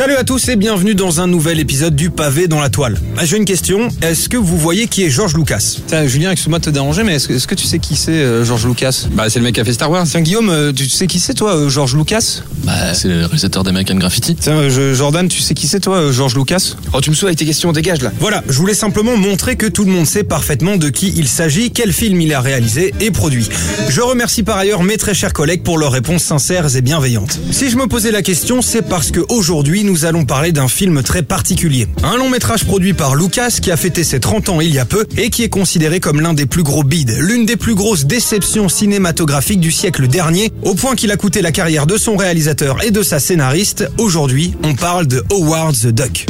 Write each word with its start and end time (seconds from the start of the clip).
Salut 0.00 0.16
à 0.16 0.24
tous 0.24 0.48
et 0.48 0.56
bienvenue 0.56 0.94
dans 0.94 1.20
un 1.20 1.26
nouvel 1.26 1.60
épisode 1.60 1.94
du 1.94 2.08
pavé 2.08 2.48
dans 2.48 2.58
la 2.58 2.70
toile. 2.70 2.98
Ah, 3.18 3.26
J'ai 3.26 3.36
une 3.36 3.44
question, 3.44 3.88
est-ce 4.00 4.30
que 4.30 4.38
vous 4.38 4.56
voyez 4.56 4.86
qui 4.86 5.02
est 5.04 5.10
George 5.10 5.34
Lucas? 5.36 5.76
Tiens, 5.86 6.06
Julien, 6.06 6.30
excuse-moi 6.30 6.58
de 6.58 6.64
te 6.64 6.70
déranger, 6.70 7.02
mais 7.02 7.16
est-ce 7.16 7.28
que, 7.28 7.34
est-ce 7.34 7.46
que 7.46 7.54
tu 7.54 7.66
sais 7.66 7.78
qui 7.80 7.96
c'est 7.96 8.12
euh, 8.12 8.42
George 8.42 8.66
Lucas? 8.66 9.08
Bah, 9.12 9.28
c'est 9.28 9.40
le 9.40 9.44
mec 9.44 9.56
qui 9.56 9.60
a 9.60 9.64
fait 9.66 9.74
Star 9.74 9.90
Wars. 9.90 10.06
Tiens 10.10 10.22
Guillaume, 10.22 10.48
euh, 10.48 10.72
tu 10.72 10.88
sais 10.88 11.06
qui 11.06 11.20
c'est 11.20 11.34
toi 11.34 11.54
euh, 11.54 11.68
George 11.68 11.94
Lucas? 11.94 12.40
Bah, 12.64 12.94
c'est 12.94 13.08
le 13.08 13.26
réalisateur 13.26 13.62
d'American 13.62 13.96
Graffiti. 13.96 14.36
Tiens 14.36 14.54
euh, 14.54 14.70
je- 14.70 14.94
Jordan, 14.94 15.28
tu 15.28 15.40
sais 15.42 15.52
qui 15.52 15.66
c'est 15.66 15.80
toi 15.80 15.96
euh, 15.96 16.12
George 16.12 16.34
Lucas? 16.34 16.76
Oh, 16.94 17.02
tu 17.02 17.10
me 17.10 17.14
saoules 17.14 17.28
avec 17.28 17.38
tes 17.38 17.44
questions, 17.44 17.70
dégage 17.70 18.00
là. 18.00 18.10
Voilà, 18.20 18.42
je 18.48 18.56
voulais 18.56 18.72
simplement 18.72 19.18
montrer 19.18 19.56
que 19.56 19.66
tout 19.66 19.84
le 19.84 19.92
monde 19.92 20.06
sait 20.06 20.24
parfaitement 20.24 20.78
de 20.78 20.88
qui 20.88 21.12
il 21.14 21.28
s'agit, 21.28 21.72
quel 21.72 21.92
film 21.92 22.22
il 22.22 22.32
a 22.32 22.40
réalisé 22.40 22.94
et 23.00 23.10
produit. 23.10 23.50
Je 23.90 24.00
remercie 24.00 24.44
par 24.44 24.56
ailleurs 24.56 24.82
mes 24.82 24.96
très 24.96 25.12
chers 25.12 25.34
collègues 25.34 25.62
pour 25.62 25.76
leurs 25.76 25.92
réponses 25.92 26.22
sincères 26.22 26.74
et 26.74 26.80
bienveillantes. 26.80 27.38
Si 27.50 27.68
je 27.68 27.76
me 27.76 27.86
posais 27.86 28.12
la 28.12 28.22
question, 28.22 28.62
c'est 28.62 28.80
parce 28.80 29.10
que 29.10 29.20
aujourd'hui 29.28 29.84
nous 29.90 30.04
allons 30.04 30.24
parler 30.24 30.52
d'un 30.52 30.68
film 30.68 31.02
très 31.02 31.22
particulier. 31.22 31.88
Un 32.04 32.16
long 32.16 32.30
métrage 32.30 32.64
produit 32.64 32.94
par 32.94 33.16
Lucas 33.16 33.58
qui 33.60 33.72
a 33.72 33.76
fêté 33.76 34.04
ses 34.04 34.20
30 34.20 34.48
ans 34.48 34.60
il 34.60 34.72
y 34.72 34.78
a 34.78 34.84
peu 34.84 35.04
et 35.16 35.30
qui 35.30 35.42
est 35.42 35.48
considéré 35.48 35.98
comme 35.98 36.20
l'un 36.20 36.32
des 36.32 36.46
plus 36.46 36.62
gros 36.62 36.84
bides, 36.84 37.16
l'une 37.18 37.44
des 37.44 37.56
plus 37.56 37.74
grosses 37.74 38.06
déceptions 38.06 38.68
cinématographiques 38.68 39.58
du 39.58 39.72
siècle 39.72 40.06
dernier, 40.06 40.52
au 40.62 40.74
point 40.74 40.94
qu'il 40.94 41.10
a 41.10 41.16
coûté 41.16 41.42
la 41.42 41.50
carrière 41.50 41.86
de 41.86 41.96
son 41.96 42.16
réalisateur 42.16 42.84
et 42.84 42.92
de 42.92 43.02
sa 43.02 43.18
scénariste. 43.18 43.90
Aujourd'hui, 43.98 44.54
on 44.62 44.76
parle 44.76 45.08
de 45.08 45.24
Howard 45.32 45.74
the 45.74 45.88
Duck. 45.88 46.26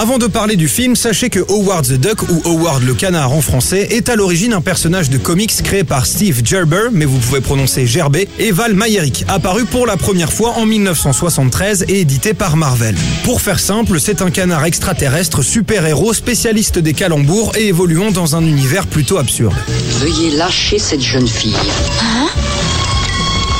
Avant 0.00 0.18
de 0.18 0.28
parler 0.28 0.54
du 0.54 0.68
film, 0.68 0.94
sachez 0.94 1.28
que 1.28 1.40
Howard 1.40 1.84
the 1.84 1.94
Duck, 1.94 2.22
ou 2.30 2.40
Howard 2.44 2.84
le 2.84 2.94
canard 2.94 3.32
en 3.32 3.40
français, 3.40 3.88
est 3.90 4.08
à 4.08 4.14
l'origine 4.14 4.52
un 4.52 4.60
personnage 4.60 5.10
de 5.10 5.18
comics 5.18 5.52
créé 5.64 5.82
par 5.82 6.06
Steve 6.06 6.40
Gerber, 6.44 6.90
mais 6.92 7.04
vous 7.04 7.18
pouvez 7.18 7.40
prononcer 7.40 7.84
Gerbet, 7.84 8.28
et 8.38 8.52
Val 8.52 8.74
Mayerick, 8.74 9.24
apparu 9.26 9.64
pour 9.64 9.88
la 9.88 9.96
première 9.96 10.32
fois 10.32 10.50
en 10.50 10.66
1973 10.66 11.86
et 11.88 11.98
édité 11.98 12.32
par 12.32 12.56
Marvel. 12.56 12.94
Pour 13.24 13.40
faire 13.40 13.58
simple, 13.58 13.98
c'est 13.98 14.22
un 14.22 14.30
canard 14.30 14.64
extraterrestre 14.66 15.42
super-héros 15.42 16.14
spécialiste 16.14 16.78
des 16.78 16.94
calembours 16.94 17.56
et 17.56 17.66
évoluant 17.66 18.12
dans 18.12 18.36
un 18.36 18.42
univers 18.42 18.86
plutôt 18.86 19.18
absurde. 19.18 19.56
Veuillez 19.98 20.30
lâcher 20.36 20.78
cette 20.78 21.02
jeune 21.02 21.26
fille. 21.26 21.56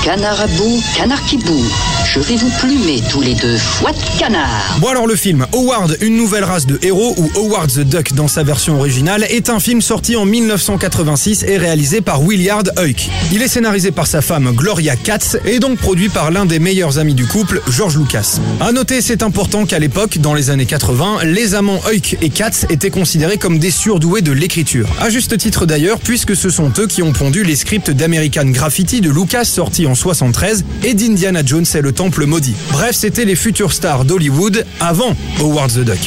Canard 0.09 0.41
à 0.41 0.47
bout, 0.47 0.83
canard 0.97 1.23
qui 1.27 1.37
bout. 1.37 1.71
Je 2.07 2.19
vais 2.21 2.37
vous 2.37 2.49
plumer 2.61 3.03
tous 3.11 3.21
les 3.21 3.35
deux. 3.35 3.59
Fois 3.59 3.93
de 3.93 4.19
canard. 4.19 4.79
Bon 4.81 4.89
alors 4.89 5.07
le 5.07 5.15
film 5.15 5.47
Howard, 5.53 5.99
une 6.01 6.17
nouvelle 6.17 6.45
race 6.45 6.65
de 6.65 6.79
héros 6.81 7.15
ou 7.19 7.31
Howard 7.39 7.71
the 7.71 7.81
Duck 7.81 8.15
dans 8.15 8.27
sa 8.27 8.43
version 8.43 8.79
originale 8.79 9.27
est 9.29 9.51
un 9.51 9.61
film 9.61 9.83
sorti 9.83 10.17
en 10.17 10.25
1986 10.25 11.43
et 11.43 11.59
réalisé 11.59 12.01
par 12.01 12.23
Williard 12.23 12.63
Huyck. 12.79 13.11
Il 13.33 13.43
est 13.43 13.49
scénarisé 13.49 13.91
par 13.91 14.07
sa 14.07 14.23
femme 14.23 14.53
Gloria 14.53 14.97
Katz 14.97 15.37
et 15.45 15.59
donc 15.59 15.77
produit 15.77 16.09
par 16.09 16.31
l'un 16.31 16.47
des 16.47 16.59
meilleurs 16.59 16.99
amis 16.99 17.13
du 17.13 17.27
couple, 17.27 17.61
George 17.69 17.99
Lucas. 17.99 18.39
À 18.63 18.73
noter, 18.73 19.03
c'est 19.03 19.23
important 19.23 19.67
qu'à 19.67 19.79
l'époque, 19.79 20.17
dans 20.17 20.33
les 20.33 20.49
années 20.49 20.65
80, 20.65 21.25
les 21.25 21.55
amants 21.55 21.83
Huyck 21.87 22.17
et 22.23 22.31
Katz 22.31 22.65
étaient 22.71 22.89
considérés 22.89 23.37
comme 23.37 23.59
des 23.59 23.71
surdoués 23.71 24.23
de 24.23 24.33
l'écriture. 24.33 24.89
À 25.01 25.11
juste 25.11 25.37
titre 25.37 25.67
d'ailleurs, 25.67 25.99
puisque 25.99 26.35
ce 26.35 26.49
sont 26.49 26.73
eux 26.79 26.87
qui 26.87 27.03
ont 27.03 27.13
pondu 27.13 27.45
les 27.45 27.57
scripts 27.57 27.91
d'American 27.91 28.47
Graffiti 28.47 29.03
de 29.03 29.11
Lucas 29.11 29.45
sorti 29.45 29.87
en 29.87 29.98
73 29.99 30.65
et 30.85 30.95
d'Indiana 30.95 31.43
Jones 31.45 31.67
et 31.75 31.81
le 31.81 31.93
Temple 31.93 32.27
maudit. 32.27 32.55
Bref, 32.71 32.95
c'était 32.95 33.25
les 33.25 33.35
futurs 33.35 33.73
stars 33.73 34.05
d'Hollywood 34.05 34.65
avant 34.81 35.15
Howard 35.41 35.73
the 35.73 35.81
Duck. 35.81 35.99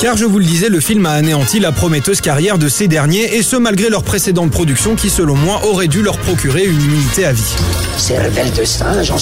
Car 0.00 0.16
je 0.16 0.24
vous 0.24 0.38
le 0.38 0.44
disais, 0.44 0.68
le 0.68 0.78
film 0.78 1.06
a 1.06 1.10
anéanti 1.10 1.58
la 1.58 1.72
prometteuse 1.72 2.20
carrière 2.20 2.56
de 2.56 2.68
ces 2.68 2.86
derniers, 2.86 3.36
et 3.36 3.42
ce 3.42 3.56
malgré 3.56 3.90
leur 3.90 4.04
précédente 4.04 4.52
production 4.52 4.94
qui, 4.94 5.10
selon 5.10 5.34
moi, 5.34 5.60
aurait 5.64 5.88
dû 5.88 6.02
leur 6.02 6.18
procurer 6.18 6.66
une 6.66 6.80
immunité 6.80 7.24
à 7.24 7.32
vie. 7.32 7.56
Cervelle 7.96 8.52
de 8.52 8.64
singe 8.64 9.10
en. 9.10 9.18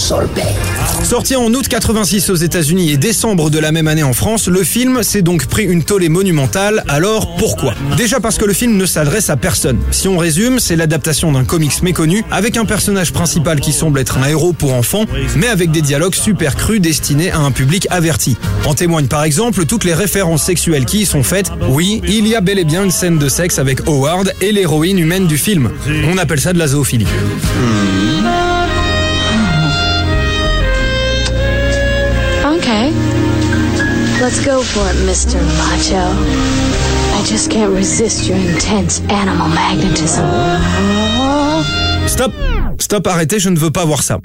Sorti 1.02 1.34
en 1.34 1.52
août 1.54 1.66
86 1.66 2.28
aux 2.28 2.34
États-Unis 2.34 2.90
et 2.90 2.98
décembre 2.98 3.48
de 3.48 3.58
la 3.58 3.72
même 3.72 3.88
année 3.88 4.02
en 4.02 4.12
France, 4.12 4.48
le 4.48 4.62
film 4.64 5.02
s'est 5.02 5.22
donc 5.22 5.46
pris 5.46 5.64
une 5.64 5.82
tollée 5.82 6.10
monumentale. 6.10 6.84
Alors 6.88 7.36
pourquoi? 7.36 7.74
Déjà 7.96 8.20
parce 8.20 8.36
que 8.36 8.44
le 8.44 8.52
film 8.52 8.76
ne 8.76 8.84
s'adresse 8.84 9.30
à 9.30 9.36
personne. 9.36 9.78
Si 9.92 10.08
on 10.08 10.18
résume, 10.18 10.60
c'est 10.60 10.76
l'adaptation 10.76 11.32
d'un 11.32 11.44
comics 11.44 11.82
méconnu 11.82 12.22
avec 12.30 12.58
un 12.58 12.66
personnage 12.66 13.12
principal 13.14 13.60
qui 13.60 13.72
semble 13.72 13.98
être 13.98 14.18
un 14.18 14.28
héros 14.28 14.52
pour 14.52 14.74
enfants, 14.74 15.06
mais 15.36 15.48
avec 15.48 15.70
des 15.70 15.82
dialogues 15.82 16.14
super 16.14 16.54
crus 16.54 16.80
destinés 16.80 17.30
à 17.30 17.38
un 17.38 17.50
public 17.50 17.86
averti. 17.90 18.36
En 18.66 18.74
témoignent 18.74 19.08
par 19.08 19.24
exemple 19.24 19.64
toutes 19.64 19.84
les 19.84 19.94
références 19.94 20.42
sexuelles 20.42 20.65
qui 20.86 20.98
y 20.98 21.06
sont 21.06 21.22
faites. 21.22 21.50
Oui, 21.68 22.00
il 22.08 22.26
y 22.26 22.34
a 22.34 22.40
bel 22.40 22.58
et 22.58 22.64
bien 22.64 22.84
une 22.84 22.90
scène 22.90 23.18
de 23.18 23.28
sexe 23.28 23.58
avec 23.58 23.86
Howard 23.86 24.32
et 24.40 24.52
l'héroïne 24.52 24.98
humaine 24.98 25.26
du 25.26 25.38
film. 25.38 25.70
On 26.08 26.18
appelle 26.18 26.40
ça 26.40 26.52
de 26.52 26.58
la 26.58 26.66
zoophilie. 26.68 27.06
Okay. 32.44 32.92
Let's 34.20 34.44
go 34.44 34.62
for 34.62 34.86
it, 34.90 34.96
Mr. 35.06 35.38
Macho. 35.58 36.02
I 37.14 37.24
just 37.24 37.50
can't 37.50 37.72
resist 37.72 38.28
your 38.28 38.38
intense 38.38 39.00
animal 39.08 39.48
magnetism. 39.48 40.24
Stop 42.06 42.32
Stop, 42.78 43.06
arrêtez, 43.06 43.38
je 43.38 43.48
ne 43.48 43.58
veux 43.58 43.70
pas 43.70 43.84
voir 43.84 44.02
ça. 44.02 44.18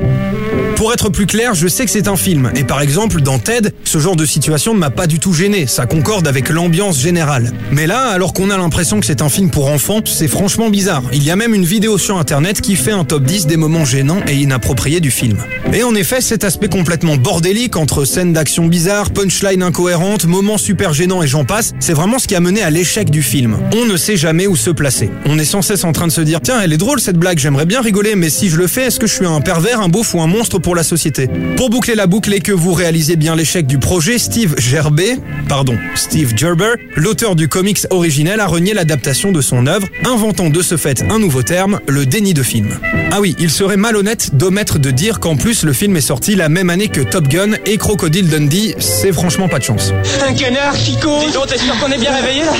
Pour 0.82 0.94
être 0.94 1.10
plus 1.10 1.28
clair, 1.28 1.54
je 1.54 1.68
sais 1.68 1.86
que 1.86 1.92
c'est 1.92 2.08
un 2.08 2.16
film, 2.16 2.52
et 2.56 2.64
par 2.64 2.82
exemple, 2.82 3.22
dans 3.22 3.38
Ted, 3.38 3.70
ce 3.84 4.00
genre 4.00 4.16
de 4.16 4.26
situation 4.26 4.74
ne 4.74 4.80
m'a 4.80 4.90
pas 4.90 5.06
du 5.06 5.20
tout 5.20 5.32
gêné, 5.32 5.68
ça 5.68 5.86
concorde 5.86 6.28
avec 6.28 6.50
l'ambiance 6.50 7.00
générale. 7.00 7.52
Mais 7.72 7.86
là, 7.86 8.08
alors 8.08 8.34
qu'on 8.34 8.50
a 8.50 8.58
l'impression 8.58 9.00
que 9.00 9.06
c'est 9.06 9.22
un 9.22 9.30
film 9.30 9.52
pour 9.52 9.68
enfants, 9.68 10.00
c'est 10.04 10.28
franchement 10.28 10.72
bizarre. 10.72 11.04
Il 11.14 11.24
y 11.24 11.30
a 11.30 11.36
même 11.36 11.54
une 11.54 11.66
vidéo 11.66 12.00
sur 12.00 12.18
internet 12.18 12.62
qui 12.62 12.76
fait 12.76 12.94
un 12.94 13.04
top 13.04 13.26
10 13.26 13.46
des 13.46 13.58
moments 13.58 13.86
gênants 13.86 14.22
et 14.28 14.34
inappropriés 14.34 15.02
du 15.02 15.12
film. 15.12 15.38
Et 15.72 15.84
en 15.84 15.94
effet, 15.94 16.20
cet 16.20 16.44
aspect 16.44 16.68
complètement 16.68 17.16
bordélique, 17.16 17.76
entre 17.78 18.04
scènes 18.04 18.34
d'action 18.34 18.66
bizarres, 18.66 19.12
punchline 19.12 19.62
incohérentes, 19.62 20.26
moments 20.26 20.58
super 20.58 20.94
gênants 20.94 21.22
et 21.22 21.28
j'en 21.28 21.46
passe, 21.46 21.74
c'est 21.80 21.94
vraiment 21.94 22.18
ce 22.18 22.28
qui 22.28 22.34
a 22.34 22.40
mené 22.40 22.64
à 22.64 22.72
l'échec 22.72 23.12
du 23.12 23.22
film. 23.22 23.56
On 23.76 23.86
ne 23.86 23.98
sait 23.98 24.18
jamais 24.18 24.48
où 24.48 24.56
se 24.56 24.72
placer. 24.72 25.12
On 25.26 25.38
est 25.38 25.46
sans 25.46 25.62
cesse 25.62 25.84
en 25.84 25.92
train 25.92 26.08
de 26.08 26.12
se 26.12 26.22
dire, 26.22 26.40
tiens, 26.42 26.60
elle 26.60 26.74
est 26.74 26.78
drôle 26.78 27.00
cette 27.00 27.18
blague, 27.18 27.38
j'aimerais 27.38 27.68
bien 27.68 27.82
rigoler, 27.82 28.16
mais 28.16 28.32
si 28.32 28.50
je 28.50 28.58
le 28.58 28.66
fais, 28.66 28.86
est-ce 28.86 29.00
que 29.00 29.06
je 29.06 29.14
suis 29.14 29.28
un 29.28 29.42
pervers, 29.42 29.80
un 29.80 29.88
beauf 29.88 30.16
ou 30.16 30.22
un 30.22 30.28
monstre 30.28 30.58
pour 30.58 30.71
la 30.76 30.84
société. 30.84 31.30
Pour 31.58 31.70
boucler 31.70 31.96
la 31.96 32.08
boucle 32.08 32.34
et 32.34 32.40
que 32.40 32.52
vous 32.52 32.74
réalisez 32.74 33.16
bien 33.16 33.36
l'échec 33.36 33.68
du 33.68 33.78
projet, 33.78 34.18
Steve 34.18 34.56
Gerbet, 34.58 35.18
pardon, 35.48 35.78
Steve 35.96 36.34
Gerber, 36.36 36.74
l'auteur 36.96 37.36
du 37.36 37.48
comics 37.48 37.86
originel, 37.90 38.40
a 38.40 38.48
renié 38.48 38.74
l'adaptation 38.74 39.32
de 39.32 39.42
son 39.42 39.68
œuvre, 39.68 39.88
inventant 40.06 40.50
de 40.50 40.62
ce 40.62 40.78
fait 40.78 41.04
un 41.10 41.20
nouveau 41.20 41.44
terme, 41.44 41.80
le 41.88 42.06
déni 42.06 42.34
de 42.34 42.44
film. 42.44 42.70
Ah 43.12 43.20
oui, 43.20 43.36
il 43.40 43.50
serait 43.50 43.78
malhonnête 43.78 44.36
d'omettre 44.36 44.80
de 44.80 44.92
dire 44.92 45.20
qu'en 45.20 45.36
plus 45.36 45.64
le 45.64 45.74
film 45.74 45.96
est 45.98 46.02
sorti 46.02 46.36
la 46.36 46.50
même 46.50 46.70
année 46.70 46.88
que 46.88 47.02
Top 47.02 47.28
Gun 47.28 47.52
et 47.66 47.78
Crocodile 47.78 48.28
Dundee, 48.28 48.76
c'est 48.80 49.12
franchement 49.12 49.50
pas 49.50 49.60
de 49.60 49.64
chance. 49.64 49.92
Un 50.28 50.34
canard 50.34 50.74
qui 50.74 50.98
cause. 50.98 51.26
Dis 51.26 51.34
donc, 51.34 51.48
t'es 51.48 51.58
sûr 51.58 51.78
qu'on 51.80 51.92
est 51.92 51.98
bien 51.98 52.16
réveillé 52.16 52.44
là? 52.44 52.54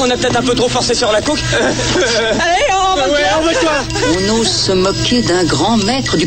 On 0.00 0.10
a 0.10 0.16
peut-être 0.16 0.36
un 0.36 0.42
peu 0.42 0.54
trop 0.54 0.68
forcé 0.68 0.94
sur 0.94 1.12
la 1.12 1.20
coque 1.20 1.42
Allez, 1.96 2.64
on 2.72 2.84
On 4.14 4.40
ose 4.40 4.48
se 4.48 4.72
moquer 4.72 5.22
d'un 5.22 5.44
grand 5.44 5.76
maître 5.78 6.16
du 6.16 6.26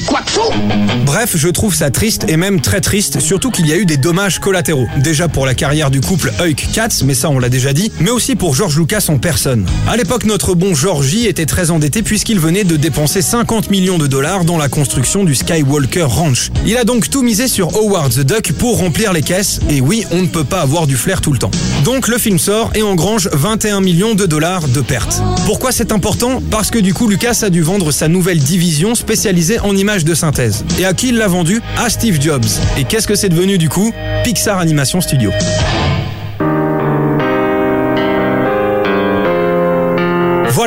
Bref, 1.05 1.16
je 1.25 1.47
trouve 1.49 1.73
ça 1.73 1.89
triste 1.89 2.25
et 2.27 2.37
même 2.37 2.61
très 2.61 2.81
triste, 2.81 3.19
surtout 3.19 3.49
qu'il 3.49 3.67
y 3.67 3.73
a 3.73 3.77
eu 3.77 3.85
des 3.85 3.97
dommages 3.97 4.39
collatéraux. 4.39 4.87
Déjà 4.97 5.27
pour 5.27 5.45
la 5.45 5.55
carrière 5.55 5.89
du 5.89 5.99
couple 5.99 6.31
Huyck-Katz, 6.39 7.03
mais 7.03 7.13
ça 7.13 7.29
on 7.29 7.39
l'a 7.39 7.49
déjà 7.49 7.73
dit, 7.73 7.91
mais 7.99 8.09
aussi 8.11 8.35
pour 8.35 8.53
George 8.53 8.77
Lucas 8.77 9.05
en 9.09 9.17
personne. 9.17 9.65
À 9.87 9.97
l'époque, 9.97 10.25
notre 10.25 10.53
bon 10.53 10.75
Georgie 10.75 11.25
était 11.25 11.45
très 11.45 11.71
endetté 11.71 12.03
puisqu'il 12.03 12.39
venait 12.39 12.63
de 12.63 12.75
dépenser 12.75 13.21
50 13.21 13.71
millions 13.71 13.97
de 13.97 14.07
dollars 14.07 14.45
dans 14.45 14.57
la 14.57 14.69
construction 14.69 15.23
du 15.23 15.33
Skywalker 15.33 16.03
Ranch. 16.03 16.51
Il 16.65 16.77
a 16.77 16.83
donc 16.83 17.09
tout 17.09 17.23
misé 17.23 17.47
sur 17.47 17.75
Howard 17.75 18.13
the 18.13 18.19
Duck 18.19 18.51
pour 18.53 18.77
remplir 18.77 19.13
les 19.13 19.21
caisses, 19.21 19.59
et 19.69 19.81
oui, 19.81 20.05
on 20.11 20.21
ne 20.21 20.27
peut 20.27 20.43
pas 20.43 20.61
avoir 20.61 20.87
du 20.87 20.97
flair 20.97 21.21
tout 21.21 21.31
le 21.31 21.39
temps. 21.39 21.51
Donc 21.83 22.07
le 22.07 22.17
film 22.17 22.37
sort 22.37 22.71
et 22.75 22.83
engrange 22.83 23.29
21 23.33 23.81
millions 23.81 24.15
de 24.15 24.25
dollars 24.25 24.67
de 24.67 24.81
pertes. 24.81 25.21
Pourquoi 25.45 25.71
c'est 25.71 25.91
important? 25.91 26.41
Parce 26.51 26.69
que 26.69 26.79
du 26.79 26.93
coup 26.93 27.07
Lucas 27.07 27.39
a 27.41 27.49
dû 27.49 27.61
vendre 27.61 27.91
sa 27.91 28.07
nouvelle 28.07 28.39
division 28.39 28.93
spécialisée 28.93 29.59
en 29.59 29.75
images 29.75 30.05
de 30.05 30.13
synthèse. 30.13 30.65
Et 30.79 30.85
à 30.85 30.93
qui 30.93 31.06
il 31.07 31.17
l'a 31.17 31.27
vendu? 31.27 31.61
À 31.77 31.89
Steve 31.89 32.21
Jobs. 32.21 32.45
Et 32.77 32.83
qu'est-ce 32.83 33.07
que 33.07 33.15
c'est 33.15 33.29
devenu 33.29 33.57
du 33.57 33.69
coup? 33.69 33.93
Pixar 34.23 34.59
Animation 34.59 34.99
Studio. 34.99 35.31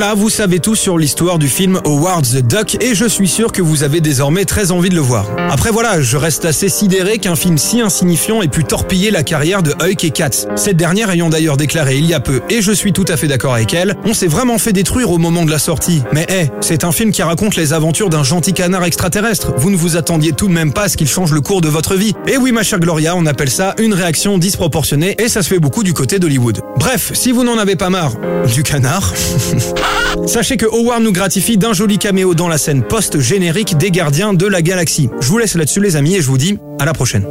Voilà, 0.00 0.14
vous 0.14 0.30
savez 0.30 0.60
tout 0.60 0.76
sur 0.76 0.96
l'histoire 0.96 1.38
du 1.38 1.46
film 1.46 1.78
Howard 1.84 2.24
the 2.24 2.38
Duck 2.38 2.82
et 2.82 2.94
je 2.94 3.04
suis 3.04 3.28
sûr 3.28 3.52
que 3.52 3.60
vous 3.60 3.82
avez 3.82 4.00
désormais 4.00 4.46
très 4.46 4.70
envie 4.70 4.88
de 4.88 4.94
le 4.94 5.02
voir. 5.02 5.26
Après 5.50 5.70
voilà, 5.70 6.00
je 6.00 6.16
reste 6.16 6.46
assez 6.46 6.70
sidéré 6.70 7.18
qu'un 7.18 7.36
film 7.36 7.58
si 7.58 7.82
insignifiant 7.82 8.40
ait 8.40 8.48
pu 8.48 8.64
torpiller 8.64 9.10
la 9.10 9.22
carrière 9.22 9.62
de 9.62 9.74
Huyck 9.78 10.04
et 10.04 10.10
Katz. 10.10 10.46
Cette 10.56 10.78
dernière 10.78 11.10
ayant 11.10 11.28
d'ailleurs 11.28 11.58
déclaré 11.58 11.98
il 11.98 12.06
y 12.06 12.14
a 12.14 12.20
peu, 12.20 12.40
et 12.48 12.62
je 12.62 12.72
suis 12.72 12.94
tout 12.94 13.04
à 13.08 13.18
fait 13.18 13.26
d'accord 13.26 13.52
avec 13.52 13.74
elle, 13.74 13.94
on 14.06 14.14
s'est 14.14 14.26
vraiment 14.26 14.56
fait 14.56 14.72
détruire 14.72 15.10
au 15.10 15.18
moment 15.18 15.44
de 15.44 15.50
la 15.50 15.58
sortie. 15.58 16.02
Mais 16.14 16.26
hé, 16.30 16.50
c'est 16.62 16.84
un 16.84 16.92
film 16.92 17.12
qui 17.12 17.22
raconte 17.22 17.56
les 17.56 17.74
aventures 17.74 18.08
d'un 18.08 18.22
gentil 18.22 18.54
canard 18.54 18.86
extraterrestre. 18.86 19.52
Vous 19.58 19.68
ne 19.68 19.76
vous 19.76 19.98
attendiez 19.98 20.32
tout 20.32 20.48
de 20.48 20.54
même 20.54 20.72
pas 20.72 20.84
à 20.84 20.88
ce 20.88 20.96
qu'il 20.96 21.08
change 21.08 21.34
le 21.34 21.42
cours 21.42 21.60
de 21.60 21.68
votre 21.68 21.94
vie. 21.94 22.14
Et 22.26 22.38
oui 22.38 22.52
ma 22.52 22.62
chère 22.62 22.80
Gloria, 22.80 23.16
on 23.16 23.26
appelle 23.26 23.50
ça 23.50 23.74
une 23.76 23.92
réaction 23.92 24.38
disproportionnée 24.38 25.14
et 25.18 25.28
ça 25.28 25.42
se 25.42 25.48
fait 25.48 25.58
beaucoup 25.58 25.82
du 25.82 25.92
côté 25.92 26.18
d'Hollywood. 26.18 26.62
Bref, 26.78 27.10
si 27.12 27.32
vous 27.32 27.44
n'en 27.44 27.58
avez 27.58 27.76
pas 27.76 27.90
marre 27.90 28.14
du 28.46 28.62
canard... 28.62 29.12
Sachez 30.26 30.56
que 30.56 30.66
Howard 30.66 31.02
nous 31.02 31.12
gratifie 31.12 31.56
d'un 31.56 31.72
joli 31.72 31.98
caméo 31.98 32.34
dans 32.34 32.48
la 32.48 32.58
scène 32.58 32.82
post-générique 32.82 33.76
des 33.78 33.90
Gardiens 33.90 34.32
de 34.32 34.46
la 34.46 34.62
Galaxie. 34.62 35.08
Je 35.20 35.28
vous 35.28 35.38
laisse 35.38 35.54
là-dessus 35.54 35.80
les 35.80 35.96
amis 35.96 36.16
et 36.16 36.20
je 36.20 36.26
vous 36.26 36.38
dis 36.38 36.58
à 36.78 36.84
la 36.84 36.92
prochaine. 36.92 37.26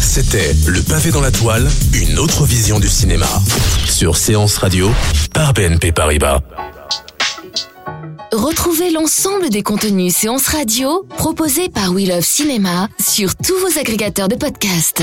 C'était 0.00 0.54
Le 0.66 0.82
pavé 0.82 1.10
dans 1.10 1.22
la 1.22 1.30
toile, 1.30 1.66
une 1.94 2.18
autre 2.18 2.44
vision 2.44 2.78
du 2.78 2.88
cinéma. 2.88 3.28
Sur 3.86 4.18
Séance 4.18 4.58
Radio, 4.58 4.90
par 5.32 5.54
BNP 5.54 5.92
Paribas. 5.92 6.40
Retrouvez 8.30 8.90
l'ensemble 8.90 9.48
des 9.48 9.62
contenus 9.62 10.14
séances 10.14 10.48
radio 10.48 11.06
proposés 11.16 11.70
par 11.70 11.92
We 11.92 12.08
Love 12.08 12.24
Cinéma 12.24 12.88
sur 13.00 13.36
tous 13.36 13.56
vos 13.58 13.78
agrégateurs 13.78 14.28
de 14.28 14.36
podcasts. 14.36 15.02